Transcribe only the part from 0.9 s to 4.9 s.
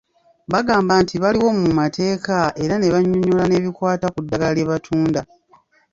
nti baliwo mu mateeka era ne bannyonnyola n’ebikwata ku ddagala lye